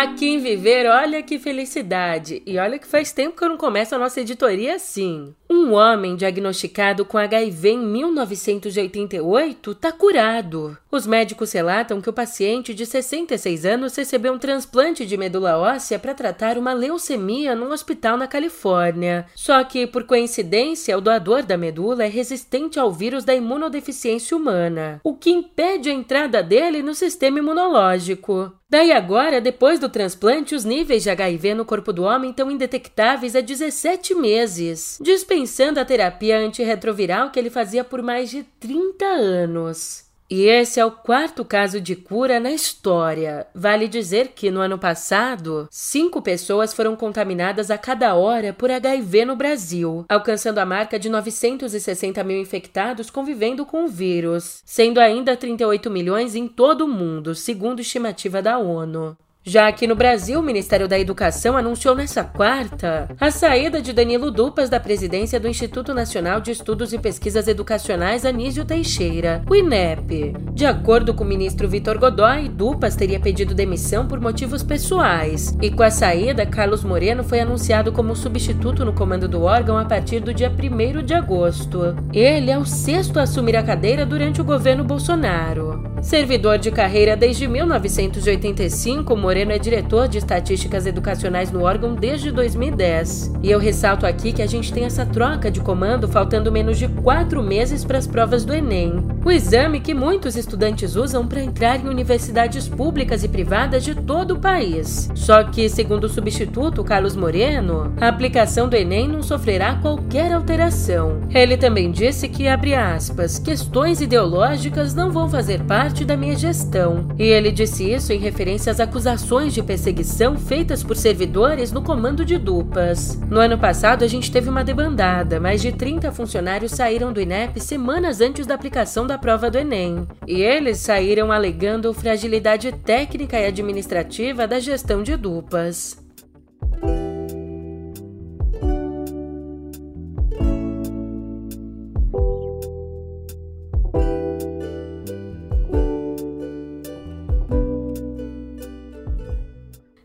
Aqui 0.00 0.30
em 0.30 0.38
Viver, 0.38 0.86
olha 0.86 1.22
que 1.22 1.38
felicidade! 1.38 2.42
E 2.46 2.56
olha 2.56 2.78
que 2.78 2.86
faz 2.86 3.12
tempo 3.12 3.36
que 3.36 3.44
eu 3.44 3.50
não 3.50 3.58
começo 3.58 3.94
a 3.94 3.98
nossa 3.98 4.22
editoria 4.22 4.76
assim. 4.76 5.34
Um 5.48 5.74
homem 5.74 6.16
diagnosticado 6.16 7.04
com 7.04 7.18
HIV 7.18 7.72
em 7.72 7.78
1988 7.84 9.72
está 9.72 9.92
curado. 9.92 10.78
Os 10.92 11.06
médicos 11.06 11.52
relatam 11.52 12.00
que 12.00 12.10
o 12.10 12.12
paciente 12.12 12.74
de 12.74 12.84
66 12.84 13.64
anos 13.64 13.94
recebeu 13.94 14.32
um 14.32 14.38
transplante 14.38 15.06
de 15.06 15.16
medula 15.16 15.56
óssea 15.56 16.00
para 16.00 16.14
tratar 16.14 16.58
uma 16.58 16.72
leucemia 16.72 17.54
num 17.54 17.70
hospital 17.70 18.16
na 18.16 18.26
Califórnia. 18.26 19.24
Só 19.36 19.62
que, 19.62 19.86
por 19.86 20.02
coincidência, 20.02 20.98
o 20.98 21.00
doador 21.00 21.44
da 21.44 21.56
medula 21.56 22.04
é 22.04 22.08
resistente 22.08 22.80
ao 22.80 22.90
vírus 22.90 23.24
da 23.24 23.32
imunodeficiência 23.32 24.36
humana, 24.36 25.00
o 25.04 25.14
que 25.14 25.30
impede 25.30 25.88
a 25.88 25.94
entrada 25.94 26.42
dele 26.42 26.82
no 26.82 26.92
sistema 26.92 27.38
imunológico. 27.38 28.52
Daí 28.68 28.90
agora, 28.90 29.40
depois 29.40 29.78
do 29.78 29.88
transplante, 29.88 30.56
os 30.56 30.64
níveis 30.64 31.04
de 31.04 31.10
HIV 31.10 31.54
no 31.54 31.64
corpo 31.64 31.92
do 31.92 32.02
homem 32.02 32.30
estão 32.30 32.50
indetectáveis 32.50 33.36
há 33.36 33.40
17 33.40 34.14
meses, 34.16 34.98
dispensando 35.00 35.78
a 35.78 35.84
terapia 35.84 36.38
antirretroviral 36.38 37.30
que 37.30 37.38
ele 37.38 37.50
fazia 37.50 37.84
por 37.84 38.02
mais 38.02 38.28
de 38.30 38.42
30 38.58 39.04
anos. 39.04 40.09
E 40.30 40.44
esse 40.44 40.78
é 40.78 40.84
o 40.84 40.92
quarto 40.92 41.44
caso 41.44 41.80
de 41.80 41.96
cura 41.96 42.38
na 42.38 42.52
história. 42.52 43.48
Vale 43.52 43.88
dizer 43.88 44.28
que 44.28 44.48
no 44.48 44.60
ano 44.60 44.78
passado, 44.78 45.66
cinco 45.72 46.22
pessoas 46.22 46.72
foram 46.72 46.94
contaminadas 46.94 47.68
a 47.68 47.76
cada 47.76 48.14
hora 48.14 48.52
por 48.52 48.70
HIV 48.70 49.24
no 49.24 49.34
Brasil, 49.34 50.04
alcançando 50.08 50.58
a 50.58 50.64
marca 50.64 51.00
de 51.00 51.08
960 51.08 52.22
mil 52.22 52.40
infectados 52.40 53.10
convivendo 53.10 53.66
com 53.66 53.86
o 53.86 53.88
vírus, 53.88 54.62
sendo 54.64 55.00
ainda 55.00 55.36
38 55.36 55.90
milhões 55.90 56.36
em 56.36 56.46
todo 56.46 56.82
o 56.82 56.88
mundo, 56.88 57.34
segundo 57.34 57.80
estimativa 57.80 58.40
da 58.40 58.56
ONU. 58.56 59.16
Já 59.42 59.68
aqui 59.68 59.86
no 59.86 59.94
Brasil, 59.94 60.38
o 60.38 60.42
Ministério 60.42 60.86
da 60.86 60.98
Educação 60.98 61.56
anunciou 61.56 61.94
nesta 61.94 62.22
quarta 62.22 63.08
a 63.18 63.30
saída 63.30 63.80
de 63.80 63.90
Danilo 63.90 64.30
Dupas 64.30 64.68
da 64.68 64.78
presidência 64.78 65.40
do 65.40 65.48
Instituto 65.48 65.94
Nacional 65.94 66.42
de 66.42 66.50
Estudos 66.50 66.92
e 66.92 66.98
Pesquisas 66.98 67.48
Educacionais 67.48 68.26
Anísio 68.26 68.66
Teixeira, 68.66 69.42
o 69.48 69.56
INEP. 69.56 70.34
De 70.52 70.66
acordo 70.66 71.14
com 71.14 71.24
o 71.24 71.26
ministro 71.26 71.66
Vitor 71.66 71.98
Godoy, 71.98 72.50
Dupas 72.50 72.94
teria 72.94 73.18
pedido 73.18 73.54
demissão 73.54 74.06
por 74.06 74.20
motivos 74.20 74.62
pessoais, 74.62 75.56
e 75.62 75.70
com 75.70 75.82
a 75.82 75.90
saída, 75.90 76.44
Carlos 76.44 76.84
Moreno 76.84 77.24
foi 77.24 77.40
anunciado 77.40 77.92
como 77.92 78.14
substituto 78.14 78.84
no 78.84 78.92
comando 78.92 79.26
do 79.26 79.42
órgão 79.42 79.78
a 79.78 79.86
partir 79.86 80.20
do 80.20 80.34
dia 80.34 80.52
1 80.52 81.02
de 81.02 81.14
agosto. 81.14 81.96
Ele 82.12 82.50
é 82.50 82.58
o 82.58 82.66
sexto 82.66 83.18
a 83.18 83.22
assumir 83.22 83.56
a 83.56 83.62
cadeira 83.62 84.04
durante 84.04 84.38
o 84.38 84.44
governo 84.44 84.84
Bolsonaro. 84.84 85.82
Servidor 86.02 86.58
de 86.58 86.70
carreira 86.70 87.14
desde 87.14 87.46
1985, 87.46 89.14
Moreno 89.30 89.52
é 89.52 89.60
diretor 89.60 90.08
de 90.08 90.18
estatísticas 90.18 90.86
educacionais 90.86 91.52
no 91.52 91.62
órgão 91.62 91.94
desde 91.94 92.32
2010. 92.32 93.34
E 93.44 93.48
eu 93.48 93.60
ressalto 93.60 94.04
aqui 94.04 94.32
que 94.32 94.42
a 94.42 94.46
gente 94.46 94.72
tem 94.72 94.84
essa 94.84 95.06
troca 95.06 95.52
de 95.52 95.60
comando 95.60 96.08
faltando 96.08 96.50
menos 96.50 96.76
de 96.76 96.88
quatro 96.88 97.40
meses 97.40 97.84
para 97.84 97.96
as 97.96 98.08
provas 98.08 98.44
do 98.44 98.52
Enem. 98.52 99.06
O 99.22 99.30
exame 99.30 99.80
que 99.80 99.92
muitos 99.92 100.34
estudantes 100.34 100.96
usam 100.96 101.26
para 101.26 101.42
entrar 101.42 101.78
em 101.78 101.86
universidades 101.86 102.66
públicas 102.66 103.22
e 103.22 103.28
privadas 103.28 103.84
de 103.84 103.94
todo 103.94 104.32
o 104.32 104.40
país. 104.40 105.10
Só 105.14 105.44
que, 105.44 105.68
segundo 105.68 106.04
o 106.04 106.08
substituto 106.08 106.82
Carlos 106.82 107.14
Moreno, 107.14 107.92
a 108.00 108.08
aplicação 108.08 108.66
do 108.66 108.76
Enem 108.76 109.06
não 109.06 109.22
sofrerá 109.22 109.74
qualquer 109.76 110.32
alteração. 110.32 111.20
Ele 111.28 111.58
também 111.58 111.90
disse 111.90 112.28
que, 112.28 112.48
abre 112.48 112.74
aspas, 112.74 113.38
questões 113.38 114.00
ideológicas 114.00 114.94
não 114.94 115.10
vão 115.10 115.28
fazer 115.28 115.64
parte 115.64 116.02
da 116.02 116.16
minha 116.16 116.34
gestão. 116.34 117.06
E 117.18 117.24
ele 117.24 117.52
disse 117.52 117.92
isso 117.92 118.14
em 118.14 118.18
referência 118.18 118.72
às 118.72 118.80
acusações 118.80 119.52
de 119.52 119.62
perseguição 119.62 120.34
feitas 120.38 120.82
por 120.82 120.96
servidores 120.96 121.72
no 121.72 121.82
comando 121.82 122.24
de 122.24 122.38
dupas. 122.38 123.20
No 123.28 123.38
ano 123.38 123.58
passado, 123.58 124.02
a 124.02 124.08
gente 124.08 124.32
teve 124.32 124.48
uma 124.48 124.64
debandada. 124.64 125.38
Mais 125.38 125.60
de 125.60 125.72
30 125.72 126.10
funcionários 126.10 126.72
saíram 126.72 127.12
do 127.12 127.20
INEP 127.20 127.60
semanas 127.60 128.22
antes 128.22 128.46
da 128.46 128.54
aplicação 128.54 129.09
da 129.10 129.18
prova 129.18 129.50
do 129.50 129.58
Enem. 129.58 130.06
E 130.24 130.40
eles 130.40 130.78
saíram 130.78 131.32
alegando 131.32 131.92
fragilidade 131.92 132.70
técnica 132.70 133.36
e 133.40 133.44
administrativa 133.44 134.46
da 134.46 134.60
gestão 134.60 135.02
de 135.02 135.16
dupas. 135.16 135.98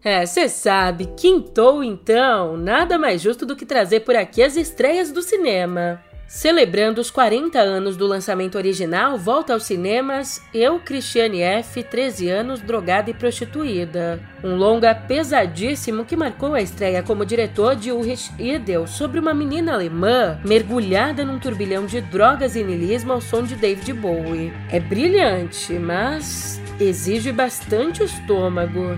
É, 0.03 0.25
você 0.25 0.49
sabe, 0.49 1.05
quintou 1.15 1.83
então, 1.83 2.57
nada 2.57 2.97
mais 2.97 3.21
justo 3.21 3.45
do 3.45 3.55
que 3.55 3.67
trazer 3.67 3.99
por 3.99 4.15
aqui 4.15 4.41
as 4.41 4.55
estreias 4.55 5.11
do 5.11 5.21
cinema. 5.21 6.03
Celebrando 6.27 6.99
os 6.99 7.11
40 7.11 7.59
anos 7.59 7.95
do 7.95 8.07
lançamento 8.07 8.55
original, 8.55 9.17
volta 9.17 9.53
aos 9.53 9.63
cinemas 9.63 10.41
Eu, 10.51 10.79
Cristiane 10.79 11.41
F., 11.41 11.83
13 11.83 12.29
anos, 12.29 12.61
drogada 12.61 13.11
e 13.11 13.13
prostituída. 13.13 14.19
Um 14.43 14.55
longa 14.55 14.95
pesadíssimo 14.95 16.03
que 16.03 16.15
marcou 16.15 16.55
a 16.55 16.61
estreia 16.61 17.03
como 17.03 17.25
diretor 17.25 17.75
de 17.75 17.91
Ulrich 17.91 18.31
Idel 18.39 18.87
sobre 18.87 19.19
uma 19.19 19.35
menina 19.35 19.73
alemã 19.73 20.39
mergulhada 20.43 21.23
num 21.23 21.37
turbilhão 21.37 21.85
de 21.85 22.01
drogas 22.01 22.55
e 22.55 22.63
niilismo 22.63 23.13
ao 23.13 23.21
som 23.21 23.43
de 23.43 23.55
David 23.55 23.93
Bowie. 23.93 24.51
É 24.71 24.79
brilhante, 24.79 25.73
mas 25.73 26.59
exige 26.79 27.31
bastante 27.31 28.03
estômago. 28.03 28.97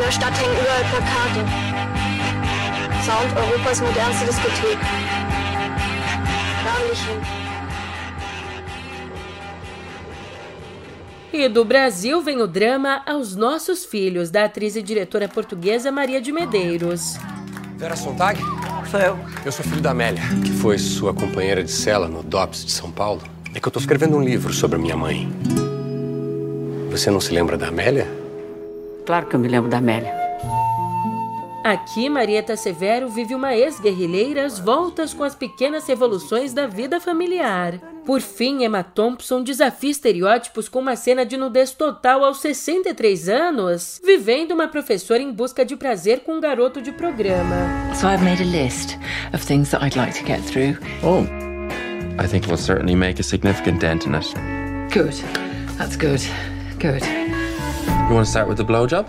In 0.00 0.06
der 0.06 0.12
Stadt 0.12 0.32
hängen 0.32 0.56
überall 0.58 0.84
Plakate. 0.84 1.44
Sound 3.04 3.36
Europas 3.36 3.82
modernste 3.82 4.24
Diskothek. 4.24 4.78
Da 6.64 6.72
will 6.80 6.92
ich 6.92 7.04
hin. 7.04 7.20
E 11.32 11.48
do 11.50 11.66
Brasil 11.66 12.22
vem 12.22 12.40
o 12.40 12.46
drama 12.46 13.02
Aos 13.04 13.36
Nossos 13.36 13.84
Filhos, 13.84 14.30
da 14.30 14.44
atriz 14.44 14.74
e 14.74 14.82
diretora 14.82 15.28
portuguesa 15.28 15.92
Maria 15.92 16.18
de 16.18 16.32
Medeiros. 16.32 17.18
Vera 17.76 17.94
Sontag? 17.94 18.40
Sou 18.90 19.00
eu. 19.00 19.18
Eu 19.44 19.52
sou 19.52 19.62
filho 19.66 19.82
da 19.82 19.90
Amélia, 19.90 20.22
que 20.42 20.50
foi 20.50 20.78
sua 20.78 21.12
companheira 21.12 21.62
de 21.62 21.70
cela 21.70 22.08
no 22.08 22.22
DOPS 22.22 22.64
de 22.64 22.72
São 22.72 22.90
Paulo. 22.90 23.20
É 23.54 23.60
que 23.60 23.68
eu 23.68 23.72
tô 23.72 23.78
escrevendo 23.78 24.16
um 24.16 24.22
livro 24.22 24.50
sobre 24.54 24.78
a 24.78 24.80
minha 24.80 24.96
mãe. 24.96 25.30
Você 26.90 27.10
não 27.10 27.20
se 27.20 27.34
lembra 27.34 27.58
da 27.58 27.68
Amélia? 27.68 28.19
Claro 29.10 29.26
que 29.26 29.34
eu 29.34 29.40
me 29.40 29.48
lembro 29.48 29.68
da 29.68 29.78
Amélia. 29.78 30.14
Aqui, 31.64 32.08
Marieta 32.08 32.56
Severo 32.56 33.08
vive 33.08 33.34
uma 33.34 33.56
ex-guerrilheira 33.56 34.46
às 34.46 34.60
voltas 34.60 35.12
com 35.12 35.24
as 35.24 35.34
pequenas 35.34 35.84
revoluções 35.88 36.52
da 36.52 36.68
vida 36.68 37.00
familiar. 37.00 37.80
Por 38.06 38.20
fim, 38.20 38.62
Emma 38.62 38.84
Thompson 38.84 39.42
desafia 39.42 39.90
estereótipos 39.90 40.68
com 40.68 40.78
uma 40.78 40.94
cena 40.94 41.26
de 41.26 41.36
nudez 41.36 41.72
total 41.72 42.24
aos 42.24 42.40
63 42.40 43.28
anos, 43.28 44.00
vivendo 44.04 44.52
uma 44.52 44.68
professora 44.68 45.20
em 45.20 45.32
busca 45.32 45.64
de 45.64 45.74
prazer 45.74 46.20
com 46.20 46.34
um 46.34 46.40
garoto 46.40 46.80
de 46.80 46.92
programa. 46.92 47.56
So 47.96 48.06
I've 48.06 48.22
made 48.22 48.40
a 48.40 48.46
list 48.46 48.96
of 49.34 49.44
things 49.44 49.72
that 49.72 49.84
I'd 49.84 49.98
like 49.98 50.16
to 50.20 50.24
get 50.24 50.40
through. 50.42 50.78
Oh, 51.02 51.26
I 52.16 52.28
think 52.28 52.46
we'll 52.46 52.56
certainly 52.56 52.94
make 52.94 53.18
a 53.18 53.24
significant 53.24 53.80
dent 53.80 54.06
in 54.06 54.14
it. 54.14 54.32
Good. 54.94 55.16
That's 55.78 55.96
good. 55.96 56.22
Good. 56.78 57.29
You 58.08 58.14
want 58.14 58.26
to 58.26 58.30
start 58.30 58.48
with 58.48 58.56
the 58.56 58.64
blowjob? 58.64 59.06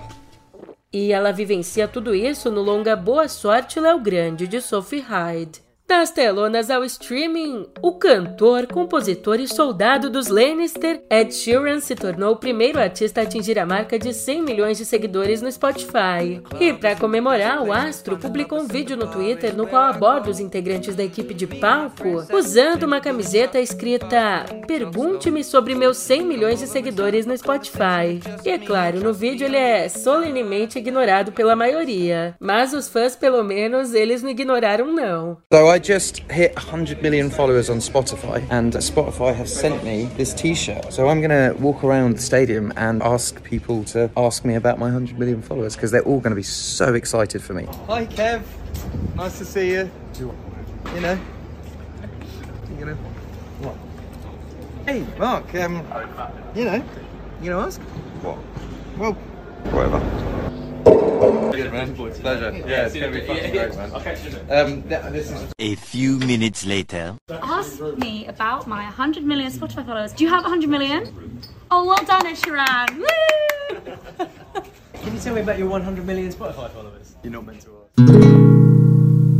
E 0.93 1.11
ela 1.11 1.31
vivencia 1.31 1.87
tudo 1.87 2.13
isso 2.13 2.51
no 2.51 2.61
longa 2.61 2.95
Boa 2.95 3.27
Sorte 3.27 3.79
Léo 3.79 3.99
Grande, 3.99 4.45
de 4.45 4.61
Sophie 4.61 4.99
Hyde. 4.99 5.61
Das 5.91 6.09
telonas 6.09 6.69
ao 6.69 6.85
streaming, 6.85 7.65
o 7.81 7.91
cantor, 7.91 8.65
compositor 8.65 9.41
e 9.41 9.47
soldado 9.47 10.09
dos 10.09 10.29
Lannister, 10.29 11.03
Ed 11.09 11.35
Sheeran 11.35 11.81
se 11.81 11.95
tornou 11.95 12.31
o 12.31 12.37
primeiro 12.37 12.79
artista 12.79 13.19
a 13.19 13.23
atingir 13.25 13.59
a 13.59 13.65
marca 13.65 13.99
de 13.99 14.13
100 14.13 14.41
milhões 14.41 14.77
de 14.77 14.85
seguidores 14.85 15.41
no 15.41 15.51
Spotify. 15.51 16.41
E 16.61 16.71
para 16.71 16.95
comemorar, 16.95 17.61
o 17.61 17.73
astro 17.73 18.17
publicou 18.17 18.61
um 18.61 18.67
vídeo 18.67 18.95
no 18.95 19.05
Twitter 19.07 19.53
no 19.53 19.67
qual 19.67 19.83
aborda 19.83 20.29
os 20.29 20.39
integrantes 20.39 20.95
da 20.95 21.03
equipe 21.03 21.33
de 21.33 21.45
palco 21.45 22.25
usando 22.33 22.83
uma 22.83 23.01
camiseta 23.01 23.59
escrita 23.59 24.45
Pergunte-me 24.65 25.43
sobre 25.43 25.75
meus 25.75 25.97
100 25.97 26.25
milhões 26.25 26.59
de 26.59 26.67
seguidores 26.67 27.25
no 27.25 27.37
Spotify. 27.37 28.21
E 28.45 28.49
é 28.49 28.57
claro, 28.57 29.01
no 29.01 29.13
vídeo 29.13 29.45
ele 29.45 29.57
é 29.57 29.89
solenemente 29.89 30.79
ignorado 30.79 31.33
pela 31.33 31.53
maioria, 31.53 32.33
mas 32.39 32.73
os 32.73 32.87
fãs, 32.87 33.13
pelo 33.13 33.43
menos, 33.43 33.93
eles 33.93 34.23
não 34.23 34.29
ignoraram 34.29 34.93
não. 34.93 35.37
So 35.51 35.80
just 35.81 36.19
hit 36.31 36.55
100 36.55 37.01
million 37.01 37.29
followers 37.29 37.69
on 37.69 37.77
Spotify, 37.77 38.45
and 38.49 38.73
Spotify 38.73 39.33
have 39.35 39.49
sent 39.49 39.83
me 39.83 40.05
this 40.17 40.33
t 40.33 40.53
shirt. 40.53 40.93
So 40.93 41.09
I'm 41.09 41.21
going 41.21 41.29
to 41.31 41.59
walk 41.61 41.83
around 41.83 42.17
the 42.17 42.21
stadium 42.21 42.71
and 42.75 43.01
ask 43.03 43.43
people 43.43 43.83
to 43.85 44.09
ask 44.15 44.45
me 44.45 44.55
about 44.55 44.79
my 44.79 44.85
100 44.85 45.17
million 45.17 45.41
followers 45.41 45.75
because 45.75 45.91
they're 45.91 46.03
all 46.03 46.19
going 46.19 46.31
to 46.31 46.35
be 46.35 46.43
so 46.43 46.93
excited 46.93 47.41
for 47.41 47.53
me. 47.53 47.65
Hi, 47.87 48.05
Kev. 48.05 48.43
Nice 49.15 49.37
to 49.39 49.45
see 49.45 49.71
you. 49.71 49.91
You 50.19 51.01
know. 51.01 51.19
You 52.79 52.85
know. 52.85 52.95
What? 53.61 53.75
Hey, 54.85 55.05
Mark. 55.17 55.53
Um, 55.55 55.85
you 56.55 56.65
know. 56.65 56.83
You 57.41 57.49
know 57.49 57.61
ask? 57.61 57.81
What? 58.21 58.37
Well, 58.97 59.13
whatever. 59.73 60.30
Good 61.21 61.71
man, 61.71 61.95
it's 61.99 62.17
a 62.17 62.21
pleasure. 62.21 62.51
Yeah, 62.67 62.85
it's 62.87 62.95
gonna 62.95 63.11
be 63.11 63.21
fucking 63.21 63.51
great, 63.51 63.75
man. 63.75 63.91
Um, 64.49 64.81
this 65.13 65.29
is. 65.29 65.53
A 65.59 65.75
few 65.75 66.17
minutes 66.17 66.65
later. 66.65 67.15
Ask 67.29 67.79
me 67.97 68.25
about 68.25 68.65
my 68.65 68.85
100 68.85 69.23
million 69.23 69.51
Spotify 69.51 69.85
followers. 69.85 70.13
Do 70.13 70.23
you 70.23 70.31
have 70.31 70.41
100 70.43 70.67
million? 70.67 71.41
Oh, 71.69 71.85
well 71.85 72.03
done, 72.05 72.25
Ed 72.25 72.37
Sheeran. 72.37 72.97
Woo! 72.97 74.25
Can 74.93 75.13
you 75.13 75.19
tell 75.19 75.35
me 75.35 75.41
about 75.41 75.59
your 75.59 75.69
100 75.69 76.05
million 76.07 76.31
Spotify 76.31 76.71
followers? 76.71 77.15
You're 77.21 77.33
not 77.33 77.45
meant 77.45 77.61
to 77.61 77.69
ask. 77.99 78.70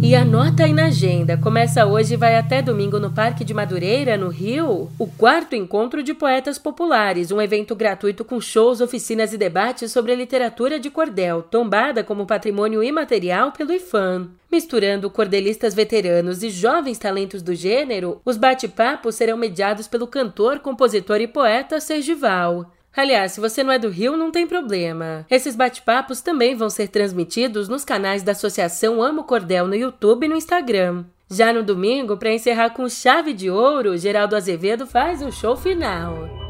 E 0.03 0.15
anota 0.15 0.63
aí 0.63 0.73
na 0.73 0.85
agenda, 0.85 1.37
começa 1.37 1.85
hoje 1.85 2.15
e 2.15 2.17
vai 2.17 2.35
até 2.35 2.59
domingo 2.59 2.99
no 2.99 3.11
Parque 3.11 3.43
de 3.43 3.53
Madureira, 3.53 4.17
no 4.17 4.29
Rio, 4.29 4.89
o 4.97 5.05
quarto 5.05 5.55
encontro 5.55 6.01
de 6.01 6.11
poetas 6.11 6.57
populares, 6.57 7.31
um 7.31 7.39
evento 7.39 7.75
gratuito 7.75 8.25
com 8.25 8.41
shows, 8.41 8.81
oficinas 8.81 9.31
e 9.31 9.37
debates 9.37 9.91
sobre 9.91 10.11
a 10.11 10.15
literatura 10.15 10.79
de 10.79 10.89
cordel, 10.89 11.43
tombada 11.43 12.03
como 12.03 12.25
patrimônio 12.25 12.83
imaterial 12.83 13.51
pelo 13.51 13.71
IFAM. 13.71 14.31
Misturando 14.51 15.07
cordelistas 15.07 15.75
veteranos 15.75 16.41
e 16.41 16.49
jovens 16.49 16.97
talentos 16.97 17.43
do 17.43 17.53
gênero, 17.53 18.19
os 18.25 18.37
bate-papos 18.37 19.13
serão 19.13 19.37
mediados 19.37 19.87
pelo 19.87 20.07
cantor, 20.07 20.59
compositor 20.59 21.21
e 21.21 21.27
poeta 21.27 21.79
Sergival. 21.79 22.71
Aliás, 22.95 23.31
se 23.33 23.39
você 23.39 23.63
não 23.63 23.71
é 23.71 23.79
do 23.79 23.89
Rio, 23.89 24.17
não 24.17 24.31
tem 24.31 24.45
problema. 24.45 25.25
Esses 25.29 25.55
bate-papos 25.55 26.21
também 26.21 26.55
vão 26.55 26.69
ser 26.69 26.89
transmitidos 26.89 27.69
nos 27.69 27.85
canais 27.85 28.23
da 28.23 28.33
Associação 28.33 29.01
Amo 29.01 29.23
Cordel 29.23 29.67
no 29.67 29.75
YouTube 29.75 30.25
e 30.25 30.29
no 30.29 30.35
Instagram. 30.35 31.05
Já 31.29 31.53
no 31.53 31.63
domingo, 31.63 32.17
para 32.17 32.33
encerrar 32.33 32.71
com 32.71 32.89
chave 32.89 33.33
de 33.33 33.49
ouro, 33.49 33.97
Geraldo 33.97 34.35
Azevedo 34.35 34.85
faz 34.85 35.21
o 35.21 35.31
show 35.31 35.55
final. 35.55 36.40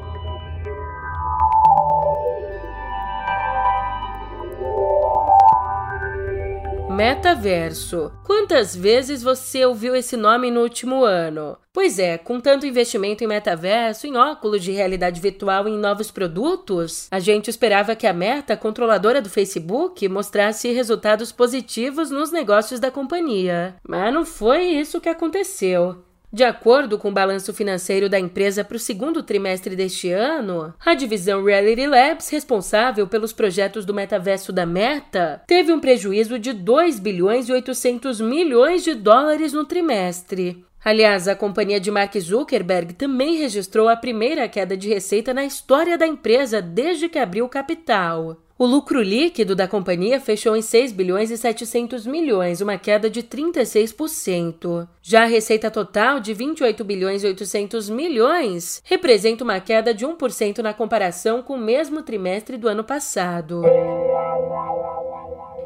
Metaverso. 7.02 8.12
Quantas 8.24 8.76
vezes 8.76 9.24
você 9.24 9.66
ouviu 9.66 9.96
esse 9.96 10.16
nome 10.16 10.52
no 10.52 10.62
último 10.62 11.04
ano? 11.04 11.58
Pois 11.74 11.98
é, 11.98 12.16
com 12.16 12.40
tanto 12.40 12.68
investimento 12.68 13.24
em 13.24 13.28
metaverso, 13.28 14.06
em 14.06 14.16
óculos 14.16 14.64
de 14.64 14.72
realidade 14.72 15.20
virtual 15.20 15.68
e 15.68 15.72
em 15.72 15.80
novos 15.80 16.12
produtos, 16.12 17.08
a 17.10 17.18
gente 17.20 17.50
esperava 17.50 17.96
que 17.96 18.06
a 18.06 18.14
Meta, 18.14 18.56
controladora 18.56 19.20
do 19.20 19.32
Facebook, 19.32 20.08
mostrasse 20.08 20.72
resultados 20.72 21.32
positivos 21.32 22.12
nos 22.12 22.32
negócios 22.32 22.80
da 22.80 22.92
companhia. 22.92 23.78
Mas 23.82 24.14
não 24.14 24.24
foi 24.24 24.66
isso 24.66 25.02
que 25.02 25.10
aconteceu. 25.10 26.04
De 26.34 26.46
acordo 26.46 26.98
com 26.98 27.10
o 27.10 27.14
balanço 27.14 27.54
financeiro 27.54 28.08
da 28.08 28.18
empresa 28.18 28.64
para 28.64 28.78
o 28.78 28.80
segundo 28.80 29.22
trimestre 29.22 29.76
deste 29.76 30.12
ano, 30.12 30.74
a 30.80 30.94
divisão 30.94 31.44
Reality 31.44 31.86
Labs, 31.86 32.30
responsável 32.30 33.06
pelos 33.06 33.34
projetos 33.34 33.84
do 33.84 33.94
metaverso 33.94 34.54
da 34.54 34.66
Meta, 34.66 35.42
teve 35.46 35.74
um 35.74 35.80
prejuízo 35.80 36.40
de 36.40 36.54
2 36.54 37.00
bilhões 37.00 37.50
e 37.50 37.52
800 37.52 38.22
milhões 38.22 38.82
de 38.82 38.96
dólares 38.96 39.52
no 39.52 39.66
trimestre. 39.66 40.64
Aliás, 40.84 41.28
a 41.28 41.36
companhia 41.36 41.80
de 41.80 41.92
Mark 41.92 42.18
Zuckerberg 42.18 42.94
também 42.94 43.38
registrou 43.38 43.88
a 43.88 43.96
primeira 43.96 44.50
queda 44.50 44.76
de 44.76 44.90
receita 44.90 45.34
na 45.34 45.46
história 45.46 45.96
da 45.98 46.08
empresa 46.08 46.60
desde 46.60 47.08
que 47.08 47.20
abriu 47.20 47.48
capital. 47.48 48.38
O 48.58 48.66
lucro 48.68 49.02
líquido 49.02 49.56
da 49.56 49.68
companhia 49.68 50.20
fechou 50.20 50.56
em 50.56 50.62
6 50.62 50.92
bilhões 50.92 51.32
e 51.32 51.38
700 51.38 52.06
milhões, 52.06 52.62
uma 52.62 52.78
queda 52.78 53.10
de 53.10 53.24
36%. 53.24 54.88
Já 55.02 55.24
a 55.24 55.26
receita 55.26 55.72
total 55.72 56.20
de 56.20 56.32
28 56.32 56.84
bilhões 56.84 57.24
e 57.24 57.28
800 57.28 57.90
milhões 57.90 58.82
representa 58.86 59.44
uma 59.44 59.60
queda 59.60 59.94
de 59.96 60.06
1% 60.06 60.60
na 60.60 60.76
comparação 60.76 61.42
com 61.42 61.54
o 61.54 61.60
mesmo 61.60 62.04
trimestre 62.04 62.56
do 62.56 62.68
ano 62.68 62.84
passado. 62.84 63.64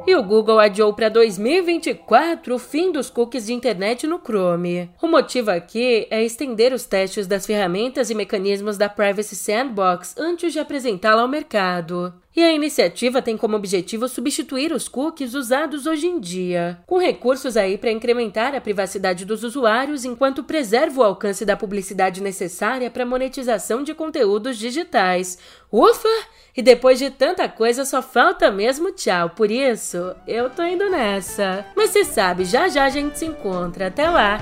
E 0.08 0.16
o 0.16 0.22
Google 0.22 0.60
adiou 0.60 0.94
para 0.94 1.10
2024 1.10 2.54
o 2.54 2.60
fim 2.60 2.92
dos 2.92 3.10
cookies 3.10 3.48
de 3.48 3.54
internet 3.54 4.06
no 4.06 4.20
Chrome. 4.20 4.88
O 5.02 5.08
motivo 5.08 5.50
aqui 5.50 6.06
é 6.12 6.24
estender 6.24 6.72
os 6.74 6.86
testes 6.86 7.26
das 7.26 7.44
ferramentas 7.44 8.12
e 8.12 8.16
mecanismos 8.16 8.78
da 8.78 8.88
Privacy 8.88 9.36
Sandbox 9.36 10.16
antes 10.16 10.54
de 10.54 10.60
apresentá-la 10.60 11.24
ao 11.24 11.28
mercado. 11.28 12.14
E 12.36 12.44
a 12.44 12.52
iniciativa 12.52 13.22
tem 13.22 13.38
como 13.38 13.56
objetivo 13.56 14.10
substituir 14.10 14.74
os 14.74 14.90
cookies 14.90 15.34
usados 15.34 15.86
hoje 15.86 16.08
em 16.08 16.20
dia, 16.20 16.78
com 16.86 16.98
recursos 16.98 17.56
aí 17.56 17.78
para 17.78 17.92
incrementar 17.92 18.54
a 18.54 18.60
privacidade 18.60 19.24
dos 19.24 19.44
usuários 19.44 20.04
enquanto 20.04 20.44
preserva 20.44 21.00
o 21.00 21.04
alcance 21.04 21.46
da 21.46 21.56
publicidade 21.56 22.22
necessária 22.22 22.92
para 22.92 23.06
monetização 23.06 23.84
de 23.84 23.94
conteúdos 23.94 24.58
digitais. 24.58 25.38
Ufa! 25.72 26.10
E 26.58 26.62
depois 26.62 27.00
de 27.00 27.10
tanta 27.10 27.48
coisa 27.50 27.84
só 27.86 28.02
falta 28.02 28.52
mesmo 28.52 28.92
tchau. 28.92 29.30
Por 29.30 29.52
isso, 29.52 30.16
eu 30.28 30.50
tô 30.50 30.64
indo 30.64 30.90
nessa. 30.90 31.66
Mas 31.76 31.92
você 31.92 32.04
sabe, 32.06 32.46
já 32.46 32.68
já 32.68 32.86
a 32.86 32.90
gente 32.90 33.18
se 33.18 33.26
encontra. 33.26 33.88
Até 33.88 34.10
lá! 34.10 34.40